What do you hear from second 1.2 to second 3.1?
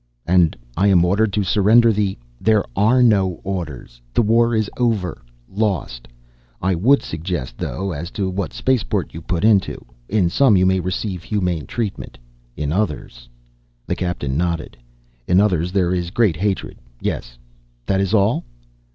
to surrender the" "There are